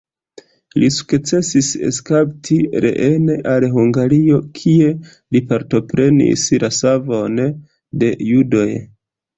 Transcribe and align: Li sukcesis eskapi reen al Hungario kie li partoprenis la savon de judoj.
Li 0.83 0.87
sukcesis 0.93 1.69
eskapi 1.89 2.57
reen 2.87 3.29
al 3.53 3.67
Hungario 3.77 4.41
kie 4.61 4.89
li 5.13 5.45
partoprenis 5.53 6.51
la 6.67 6.75
savon 6.83 7.43
de 8.05 8.15
judoj. 8.33 8.69